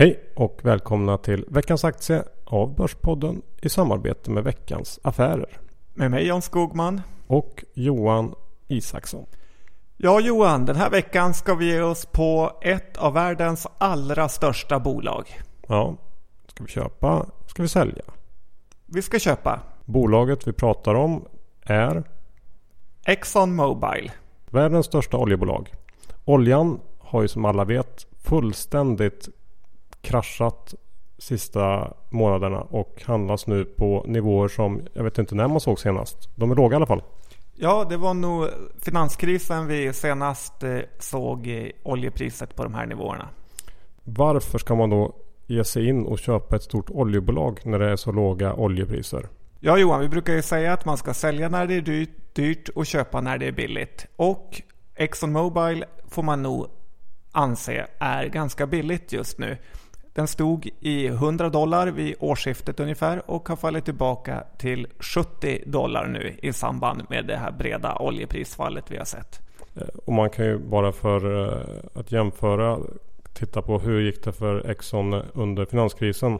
[0.00, 5.58] Hej och välkomna till veckans aktie av Börspodden i samarbete med Veckans Affärer.
[5.94, 7.02] Med mig Jan Skogman.
[7.26, 8.34] Och Johan
[8.68, 9.26] Isaksson.
[9.96, 14.80] Ja Johan, den här veckan ska vi ge oss på ett av världens allra största
[14.80, 15.40] bolag.
[15.68, 15.96] Ja,
[16.46, 17.26] ska vi köpa?
[17.46, 18.04] Ska vi sälja?
[18.86, 19.60] Vi ska köpa.
[19.84, 21.24] Bolaget vi pratar om
[21.62, 22.04] är
[23.06, 24.12] Exxon Mobil.
[24.50, 25.72] Världens största oljebolag.
[26.24, 29.28] Oljan har ju som alla vet fullständigt
[30.10, 30.74] kraschat
[31.18, 36.28] sista månaderna och handlas nu på nivåer som jag vet inte när man såg senast.
[36.34, 37.02] De är låga i alla fall.
[37.54, 38.48] Ja, det var nog
[38.82, 43.28] finanskrisen vi senast eh, såg oljepriset på de här nivåerna.
[44.04, 45.14] Varför ska man då
[45.46, 49.28] ge sig in och köpa ett stort oljebolag när det är så låga oljepriser?
[49.60, 52.68] Ja Johan, vi brukar ju säga att man ska sälja när det är dyrt, dyrt
[52.68, 54.06] och köpa när det är billigt.
[54.16, 54.62] Och
[54.94, 56.66] Exxon Mobil får man nog
[57.32, 59.56] anse är ganska billigt just nu.
[60.20, 66.06] Den stod i 100 dollar vid årsskiftet ungefär och har fallit tillbaka till 70 dollar
[66.06, 69.40] nu i samband med det här breda oljeprisfallet vi har sett.
[69.76, 72.78] Eh, och man kan ju bara för eh, att jämföra
[73.32, 76.38] titta på hur gick det för Exxon under finanskrisen.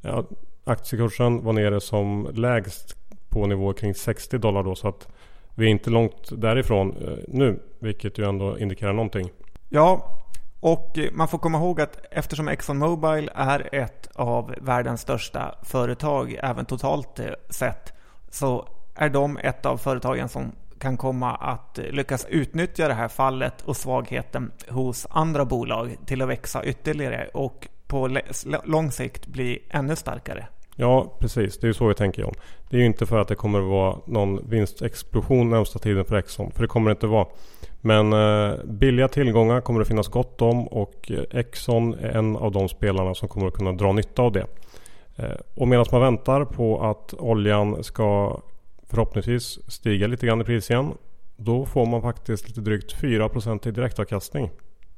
[0.00, 0.24] Ja,
[0.64, 2.96] aktiekursen var nere som lägst
[3.28, 5.08] på nivå kring 60 dollar då så att
[5.54, 9.30] vi är inte långt därifrån eh, nu vilket ju ändå indikerar någonting.
[9.68, 10.20] Ja,
[10.64, 15.54] och eh, man får komma ihåg att eftersom Exxon Mobil är ett av världens största
[15.62, 17.92] företag, även totalt eh, sett,
[18.30, 23.08] så är de ett av företagen som kan komma att eh, lyckas utnyttja det här
[23.08, 28.18] fallet och svagheten hos andra bolag till att växa ytterligare och på
[28.64, 30.46] lång sikt bli ännu starkare.
[30.76, 31.58] Ja, precis.
[31.58, 32.34] Det är ju så vi tänker om.
[32.70, 36.16] Det är ju inte för att det kommer att vara någon vinstexplosion närmsta tiden för
[36.16, 36.50] Exxon.
[36.50, 37.26] För det kommer det inte att vara.
[37.86, 42.52] Men eh, billiga tillgångar kommer det finnas gott om och eh, Exxon är en av
[42.52, 44.46] de spelarna som kommer att kunna dra nytta av det.
[45.16, 48.40] Eh, och medan man väntar på att oljan ska
[48.88, 50.92] förhoppningsvis stiga lite grann i pris igen.
[51.36, 54.50] Då får man faktiskt lite drygt 4% i direktavkastning.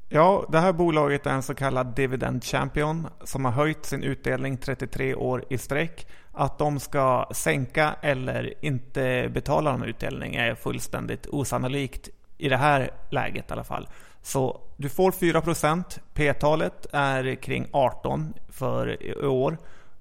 [0.09, 4.57] Ja, det här bolaget är en så kallad dividend champion som har höjt sin utdelning
[4.57, 6.07] 33 år i sträck.
[6.33, 12.09] Att de ska sänka eller inte betala någon utdelning är fullständigt osannolikt
[12.39, 13.89] i det här läget i alla fall.
[14.23, 16.01] Så du får 4%.
[16.15, 19.59] P-talet är kring 18 för i år.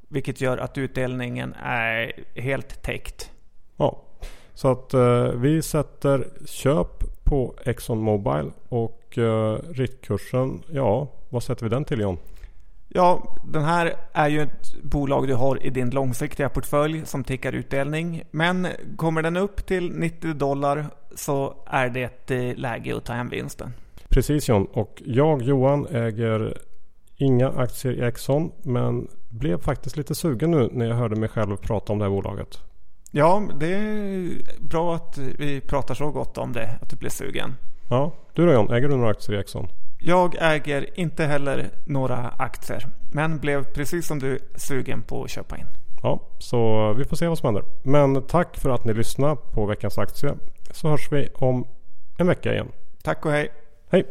[0.07, 3.31] Vilket gör att utdelningen är helt täckt.
[3.77, 4.01] Ja,
[4.53, 11.63] så att eh, vi sätter köp på Exxon Mobil och eh, riktkursen, ja vad sätter
[11.63, 12.17] vi den till John?
[12.87, 17.53] Ja, den här är ju ett bolag du har i din långsiktiga portfölj som tickar
[17.53, 18.23] utdelning.
[18.31, 23.29] Men kommer den upp till 90 dollar så är det eh, läge att ta hem
[23.29, 23.73] vinsten.
[24.09, 26.57] Precis John, och jag Johan äger
[27.17, 31.57] inga aktier i Exxon men blev faktiskt lite sugen nu när jag hörde mig själv
[31.57, 32.59] prata om det här bolaget.
[33.11, 37.55] Ja, det är bra att vi pratar så gott om det, att du blir sugen.
[37.89, 39.67] Ja, du då John, äger du några aktier i Exxon?
[39.99, 45.57] Jag äger inte heller några aktier, men blev precis som du sugen på att köpa
[45.57, 45.65] in.
[46.03, 47.63] Ja, så vi får se vad som händer.
[47.83, 50.35] Men tack för att ni lyssnade på veckans aktie.
[50.75, 51.67] Så hörs vi om
[52.17, 52.71] en vecka igen.
[53.03, 53.49] Tack och hej.
[53.89, 54.05] Hej.